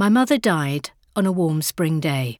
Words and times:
My 0.00 0.08
mother 0.08 0.38
died 0.38 0.90
on 1.16 1.26
a 1.26 1.32
warm 1.32 1.60
spring 1.60 1.98
day. 1.98 2.38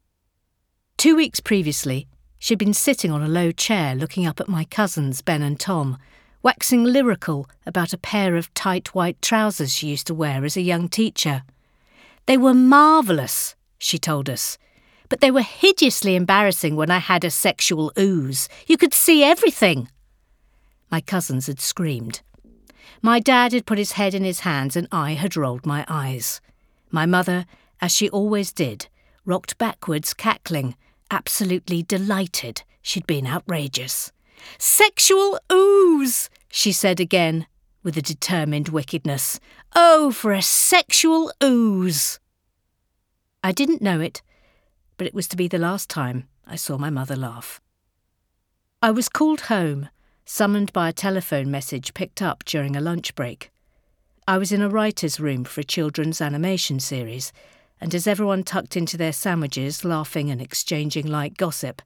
Two 0.96 1.16
weeks 1.16 1.40
previously, 1.40 2.06
she'd 2.38 2.56
been 2.56 2.72
sitting 2.72 3.10
on 3.10 3.20
a 3.20 3.26
low 3.26 3.50
chair 3.50 3.96
looking 3.96 4.28
up 4.28 4.38
at 4.38 4.48
my 4.48 4.62
cousins, 4.62 5.22
Ben 5.22 5.42
and 5.42 5.58
Tom, 5.58 5.98
waxing 6.40 6.84
lyrical 6.84 7.50
about 7.66 7.92
a 7.92 7.98
pair 7.98 8.36
of 8.36 8.54
tight 8.54 8.94
white 8.94 9.20
trousers 9.20 9.74
she 9.74 9.88
used 9.88 10.06
to 10.06 10.14
wear 10.14 10.44
as 10.44 10.56
a 10.56 10.60
young 10.60 10.88
teacher. 10.88 11.42
They 12.26 12.36
were 12.36 12.54
marvellous, 12.54 13.56
she 13.76 13.98
told 13.98 14.30
us, 14.30 14.56
but 15.08 15.20
they 15.20 15.32
were 15.32 15.42
hideously 15.42 16.14
embarrassing 16.14 16.76
when 16.76 16.92
I 16.92 16.98
had 16.98 17.24
a 17.24 17.28
sexual 17.28 17.92
ooze. 17.98 18.48
You 18.68 18.76
could 18.76 18.94
see 18.94 19.24
everything. 19.24 19.88
My 20.92 21.00
cousins 21.00 21.48
had 21.48 21.58
screamed. 21.58 22.20
My 23.02 23.18
dad 23.18 23.52
had 23.52 23.66
put 23.66 23.78
his 23.78 23.92
head 23.92 24.14
in 24.14 24.22
his 24.22 24.40
hands 24.40 24.76
and 24.76 24.86
I 24.92 25.14
had 25.14 25.36
rolled 25.36 25.66
my 25.66 25.84
eyes. 25.88 26.40
My 26.90 27.06
mother, 27.06 27.46
as 27.80 27.94
she 27.94 28.08
always 28.10 28.52
did, 28.52 28.88
rocked 29.24 29.58
backwards, 29.58 30.14
cackling, 30.14 30.74
absolutely 31.10 31.82
delighted 31.82 32.62
she'd 32.82 33.06
been 33.06 33.26
outrageous. 33.26 34.12
Sexual 34.58 35.38
ooze, 35.52 36.30
she 36.48 36.72
said 36.72 37.00
again, 37.00 37.46
with 37.82 37.96
a 37.96 38.02
determined 38.02 38.68
wickedness. 38.68 39.40
Oh, 39.74 40.10
for 40.10 40.32
a 40.32 40.42
sexual 40.42 41.32
ooze! 41.42 42.18
I 43.42 43.52
didn't 43.52 43.82
know 43.82 44.00
it, 44.00 44.22
but 44.96 45.06
it 45.06 45.14
was 45.14 45.28
to 45.28 45.36
be 45.36 45.48
the 45.48 45.58
last 45.58 45.88
time 45.88 46.28
I 46.46 46.56
saw 46.56 46.76
my 46.76 46.90
mother 46.90 47.16
laugh. 47.16 47.60
I 48.82 48.90
was 48.90 49.08
called 49.08 49.42
home, 49.42 49.88
summoned 50.24 50.72
by 50.72 50.88
a 50.88 50.92
telephone 50.92 51.50
message 51.50 51.94
picked 51.94 52.22
up 52.22 52.44
during 52.44 52.76
a 52.76 52.80
lunch 52.80 53.14
break. 53.14 53.50
I 54.28 54.36
was 54.36 54.52
in 54.52 54.60
a 54.60 54.68
writer's 54.68 55.18
room 55.18 55.44
for 55.44 55.62
a 55.62 55.64
children's 55.64 56.20
animation 56.20 56.80
series, 56.80 57.32
and 57.80 57.94
as 57.94 58.06
everyone 58.06 58.42
tucked 58.42 58.76
into 58.76 58.98
their 58.98 59.14
sandwiches, 59.14 59.86
laughing 59.86 60.30
and 60.30 60.42
exchanging 60.42 61.06
light 61.06 61.38
gossip, 61.38 61.80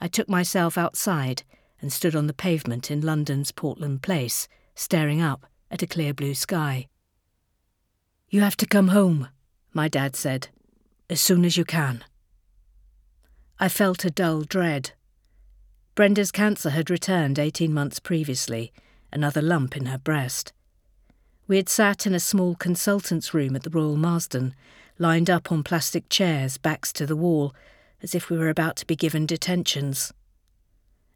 I 0.00 0.08
took 0.08 0.26
myself 0.26 0.78
outside 0.78 1.42
and 1.82 1.92
stood 1.92 2.16
on 2.16 2.28
the 2.28 2.32
pavement 2.32 2.90
in 2.90 3.02
London's 3.02 3.52
Portland 3.52 4.00
Place, 4.00 4.48
staring 4.74 5.20
up 5.20 5.44
at 5.70 5.82
a 5.82 5.86
clear 5.86 6.14
blue 6.14 6.32
sky. 6.32 6.88
You 8.30 8.40
have 8.40 8.56
to 8.56 8.66
come 8.66 8.88
home, 8.88 9.28
my 9.74 9.88
dad 9.88 10.16
said, 10.16 10.48
as 11.10 11.20
soon 11.20 11.44
as 11.44 11.58
you 11.58 11.64
can. 11.66 12.04
I 13.60 13.68
felt 13.68 14.06
a 14.06 14.10
dull 14.10 14.44
dread. 14.44 14.92
Brenda's 15.94 16.32
cancer 16.32 16.70
had 16.70 16.88
returned 16.88 17.38
18 17.38 17.70
months 17.70 18.00
previously, 18.00 18.72
another 19.12 19.42
lump 19.42 19.76
in 19.76 19.84
her 19.84 19.98
breast. 19.98 20.54
We 21.48 21.56
had 21.56 21.68
sat 21.68 22.06
in 22.06 22.14
a 22.14 22.20
small 22.20 22.54
consultant's 22.54 23.34
room 23.34 23.56
at 23.56 23.62
the 23.62 23.70
Royal 23.70 23.96
Marsden, 23.96 24.54
lined 24.98 25.28
up 25.28 25.50
on 25.50 25.64
plastic 25.64 26.08
chairs, 26.08 26.56
backs 26.56 26.92
to 26.94 27.06
the 27.06 27.16
wall, 27.16 27.54
as 28.02 28.14
if 28.14 28.30
we 28.30 28.38
were 28.38 28.48
about 28.48 28.76
to 28.76 28.86
be 28.86 28.96
given 28.96 29.26
detentions. 29.26 30.12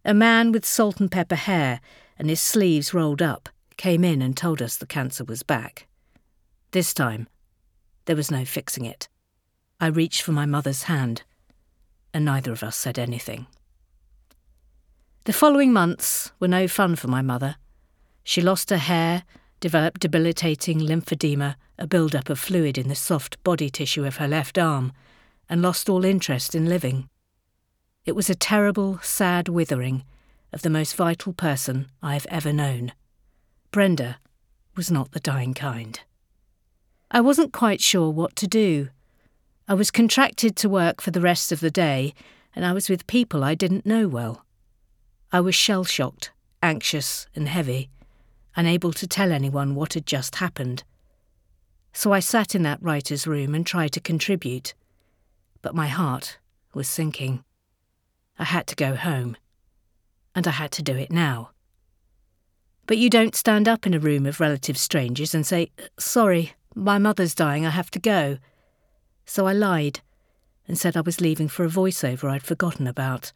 A 0.05 0.15
man 0.15 0.53
with 0.53 0.65
salt 0.65 1.01
and 1.01 1.11
pepper 1.11 1.37
hair 1.37 1.81
and 2.19 2.29
his 2.29 2.41
sleeves 2.41 2.95
rolled 2.95 3.23
up 3.23 3.49
came 3.77 4.05
in 4.05 4.23
and 4.23 4.37
told 4.37 4.63
us 4.63 4.77
the 4.77 4.87
cancer 4.87 5.25
was 5.25 5.43
back. 5.43 5.87
This 6.71 6.95
time, 6.95 7.29
there 8.07 8.17
was 8.17 8.31
no 8.31 8.45
fixing 8.45 8.85
it. 8.85 9.09
I 9.81 9.89
reached 9.89 10.23
for 10.23 10.33
my 10.33 10.47
mother's 10.47 10.85
hand, 10.85 11.23
and 12.15 12.25
neither 12.25 12.53
of 12.53 12.63
us 12.63 12.77
said 12.77 12.99
anything. 12.99 13.47
The 15.25 15.33
following 15.33 15.73
months 15.73 16.33
were 16.41 16.49
no 16.49 16.69
fun 16.69 16.97
for 16.97 17.09
my 17.09 17.21
mother. 17.21 17.57
She 18.25 18.41
lost 18.41 18.71
her 18.71 18.79
hair 18.79 19.25
developed 19.61 20.01
debilitating 20.01 20.81
lymphedema, 20.81 21.57
a 21.79 21.87
build-up 21.87 22.29
of 22.29 22.39
fluid 22.39 22.77
in 22.77 22.89
the 22.89 22.95
soft 22.95 23.43
body 23.43 23.71
tissue 23.71 24.05
of 24.05 24.17
her 24.17 24.29
left 24.29 24.59
arm, 24.59 24.93
and 25.49 25.63
lost 25.63 25.89
all 25.89 26.05
interest 26.05 26.55
in 26.55 26.67
living. 26.67 27.09
It 28.05 28.15
was 28.15 28.29
a 28.29 28.35
terrible, 28.35 28.99
sad 29.03 29.49
withering 29.49 30.05
of 30.53 30.63
the 30.63 30.71
most 30.71 30.95
vital 30.95 31.33
person 31.33 31.91
I 32.03 32.15
have 32.15 32.27
ever 32.31 32.53
known. 32.53 32.93
Brenda 33.71 34.19
was 34.77 34.91
not 34.91 35.13
the 35.13 35.21
dying 35.21 35.55
kind. 35.55 36.01
I 37.11 37.21
wasn't 37.21 37.53
quite 37.53 37.81
sure 37.81 38.11
what 38.11 38.37
to 38.37 38.47
do. 38.47 38.89
I 39.69 39.75
was 39.75 39.91
contracted 39.91 40.55
to 40.57 40.69
work 40.69 41.01
for 41.01 41.11
the 41.11 41.21
rest 41.21 41.51
of 41.51 41.61
the 41.61 41.71
day, 41.71 42.15
and 42.55 42.65
I 42.65 42.73
was 42.73 42.89
with 42.89 43.07
people 43.07 43.43
I 43.43 43.55
didn't 43.55 43.87
know 43.87 44.07
well. 44.07 44.45
I 45.33 45.41
was 45.41 45.55
shell 45.55 45.85
shocked, 45.85 46.31
anxious, 46.63 47.27
and 47.35 47.49
heavy 47.49 47.91
unable 48.57 48.93
to 48.95 49.07
tell 49.07 49.31
anyone 49.31 49.75
what 49.75 49.95
had 49.95 50.07
just 50.07 50.37
happened. 50.37 50.83
So 51.93 52.13
I 52.13 52.21
sat 52.21 52.55
in 52.55 52.63
that 52.63 52.83
writer's 52.83 53.27
room 53.27 53.55
and 53.55 53.67
tried 53.67 53.93
to 53.93 54.01
contribute. 54.01 54.75
But 55.63 55.75
my 55.75 55.87
heart 55.87 56.39
was 56.75 56.89
sinking. 56.89 57.45
I 58.39 58.45
had 58.45 58.67
to 58.69 58.77
go 58.77 58.97
home. 58.97 59.37
And 60.35 60.47
I 60.49 60.51
had 60.51 60.73
to 60.73 60.83
do 60.83 60.97
it 60.97 61.11
now. 61.11 61.51
But 62.87 62.99
you 62.99 63.11
don't 63.11 63.35
stand 63.35 63.69
up 63.69 63.87
in 63.87 63.95
a 63.95 63.99
room 63.99 64.27
of 64.27 64.41
relative 64.41 64.79
strangers 64.79 65.35
and 65.35 65.47
say, 65.47 65.71
Sorry, 65.99 66.53
my 66.75 66.99
mother's 66.99 67.35
dying, 67.35 67.67
I 67.67 67.71
have 67.71 67.91
to 67.93 67.99
go. 67.99 68.39
So 69.25 69.47
I 69.47 69.53
lied 69.53 70.01
and 70.69 70.79
said 70.79 70.97
I 70.97 71.01
was 71.01 71.21
leaving 71.21 71.49
for 71.49 71.65
a 71.65 71.69
voiceover 71.69 72.31
I'd 72.31 72.43
forgotten 72.43 72.87
about. 72.87 73.33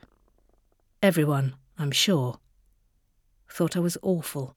Everyone, 1.03 1.55
I'm 1.79 1.91
sure, 1.91 2.39
thought 3.49 3.77
I 3.77 3.81
was 3.81 3.99
awful. 4.03 4.55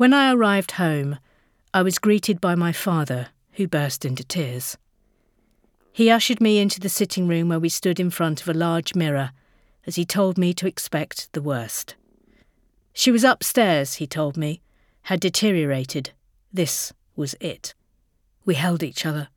When 0.00 0.14
I 0.14 0.32
arrived 0.32 0.70
home, 0.70 1.18
I 1.74 1.82
was 1.82 1.98
greeted 1.98 2.40
by 2.40 2.54
my 2.54 2.72
father, 2.72 3.28
who 3.52 3.68
burst 3.68 4.06
into 4.06 4.24
tears. 4.24 4.78
He 5.92 6.08
ushered 6.08 6.40
me 6.40 6.58
into 6.58 6.80
the 6.80 6.88
sitting 6.88 7.28
room 7.28 7.50
where 7.50 7.60
we 7.60 7.68
stood 7.68 8.00
in 8.00 8.08
front 8.08 8.40
of 8.40 8.48
a 8.48 8.54
large 8.54 8.94
mirror 8.94 9.32
as 9.86 9.96
he 9.96 10.06
told 10.06 10.38
me 10.38 10.54
to 10.54 10.66
expect 10.66 11.30
the 11.34 11.42
worst. 11.42 11.96
She 12.94 13.10
was 13.10 13.24
upstairs, 13.24 13.96
he 13.96 14.06
told 14.06 14.38
me, 14.38 14.62
had 15.02 15.20
deteriorated. 15.20 16.12
This 16.50 16.94
was 17.14 17.34
it. 17.38 17.74
We 18.46 18.54
held 18.54 18.82
each 18.82 19.04
other. 19.04 19.28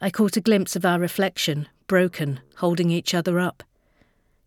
I 0.00 0.10
caught 0.10 0.36
a 0.36 0.40
glimpse 0.40 0.76
of 0.76 0.84
our 0.84 1.00
reflection, 1.00 1.66
broken, 1.88 2.38
holding 2.58 2.92
each 2.92 3.12
other 3.12 3.40
up. 3.40 3.64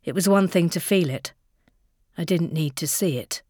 It 0.05 0.15
was 0.15 0.29
one 0.29 0.47
thing 0.47 0.69
to 0.69 0.79
feel 0.79 1.09
it. 1.09 1.33
I 2.17 2.23
didn't 2.23 2.53
need 2.53 2.77
to 2.77 2.87
see 2.87 3.17
it. 3.17 3.41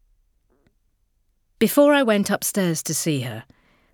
Before 1.62 1.94
I 1.94 2.02
went 2.02 2.28
upstairs 2.28 2.82
to 2.82 2.92
see 2.92 3.20
her, 3.20 3.44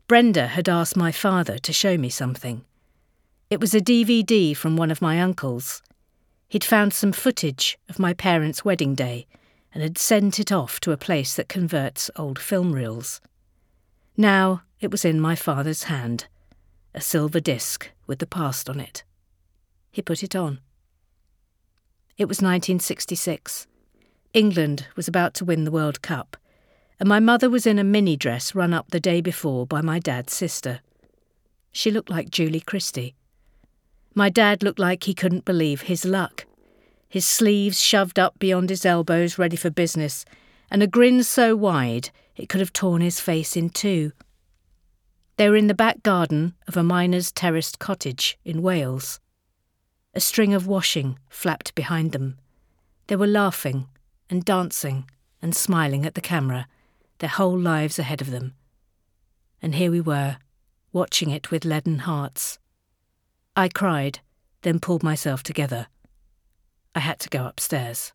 Brenda 0.06 0.46
had 0.46 0.70
asked 0.70 0.96
my 0.96 1.12
father 1.12 1.58
to 1.58 1.70
show 1.70 1.98
me 1.98 2.08
something. 2.08 2.64
It 3.50 3.60
was 3.60 3.74
a 3.74 3.80
DVD 3.82 4.56
from 4.56 4.74
one 4.74 4.90
of 4.90 5.02
my 5.02 5.20
uncles. 5.20 5.82
He'd 6.48 6.64
found 6.64 6.94
some 6.94 7.12
footage 7.12 7.78
of 7.90 7.98
my 7.98 8.14
parents' 8.14 8.64
wedding 8.64 8.94
day 8.94 9.26
and 9.74 9.82
had 9.82 9.98
sent 9.98 10.40
it 10.40 10.50
off 10.50 10.80
to 10.80 10.92
a 10.92 10.96
place 10.96 11.34
that 11.34 11.50
converts 11.50 12.10
old 12.16 12.38
film 12.38 12.72
reels. 12.72 13.20
Now 14.16 14.62
it 14.80 14.90
was 14.90 15.04
in 15.04 15.20
my 15.20 15.34
father's 15.36 15.82
hand, 15.82 16.26
a 16.94 17.02
silver 17.02 17.38
disc 17.38 17.90
with 18.06 18.18
the 18.18 18.26
past 18.26 18.70
on 18.70 18.80
it. 18.80 19.04
He 19.90 20.00
put 20.00 20.22
it 20.22 20.34
on. 20.34 20.60
It 22.16 22.28
was 22.28 22.38
1966. 22.38 23.66
England 24.32 24.86
was 24.96 25.06
about 25.06 25.34
to 25.34 25.44
win 25.44 25.64
the 25.64 25.70
World 25.70 26.00
Cup 26.00 26.37
and 27.00 27.08
my 27.08 27.20
mother 27.20 27.48
was 27.48 27.66
in 27.66 27.78
a 27.78 27.84
mini 27.84 28.16
dress 28.16 28.54
run 28.54 28.74
up 28.74 28.90
the 28.90 29.00
day 29.00 29.20
before 29.20 29.66
by 29.66 29.80
my 29.80 29.98
dad's 29.98 30.32
sister. 30.32 30.80
She 31.70 31.90
looked 31.90 32.10
like 32.10 32.30
Julie 32.30 32.60
Christie. 32.60 33.14
My 34.14 34.28
dad 34.28 34.62
looked 34.62 34.80
like 34.80 35.04
he 35.04 35.14
couldn't 35.14 35.44
believe 35.44 35.82
his 35.82 36.04
luck. 36.04 36.46
His 37.08 37.26
sleeves 37.26 37.80
shoved 37.80 38.18
up 38.18 38.38
beyond 38.38 38.68
his 38.68 38.84
elbows, 38.84 39.38
ready 39.38 39.56
for 39.56 39.70
business, 39.70 40.24
and 40.70 40.82
a 40.82 40.86
grin 40.86 41.22
so 41.22 41.54
wide 41.54 42.10
it 42.36 42.48
could 42.48 42.60
have 42.60 42.72
torn 42.72 43.00
his 43.00 43.20
face 43.20 43.56
in 43.56 43.70
two. 43.70 44.12
They 45.36 45.48
were 45.48 45.56
in 45.56 45.68
the 45.68 45.74
back 45.74 46.02
garden 46.02 46.54
of 46.66 46.76
a 46.76 46.82
miner's 46.82 47.30
terraced 47.30 47.78
cottage 47.78 48.38
in 48.44 48.60
Wales. 48.60 49.20
A 50.14 50.20
string 50.20 50.52
of 50.52 50.66
washing 50.66 51.18
flapped 51.28 51.76
behind 51.76 52.10
them. 52.10 52.38
They 53.06 53.14
were 53.14 53.26
laughing 53.28 53.86
and 54.28 54.44
dancing 54.44 55.08
and 55.40 55.54
smiling 55.54 56.04
at 56.04 56.14
the 56.14 56.20
camera 56.20 56.66
their 57.18 57.28
whole 57.30 57.58
lives 57.58 57.98
ahead 57.98 58.20
of 58.20 58.30
them. 58.30 58.54
And 59.60 59.74
here 59.74 59.90
we 59.90 60.00
were, 60.00 60.38
watching 60.92 61.30
it 61.30 61.50
with 61.50 61.64
leaden 61.64 62.00
hearts. 62.00 62.58
I 63.56 63.68
cried, 63.68 64.20
then 64.62 64.78
pulled 64.78 65.02
myself 65.02 65.42
together. 65.42 65.88
I 66.94 67.00
had 67.00 67.18
to 67.20 67.28
go 67.28 67.46
upstairs. 67.46 68.12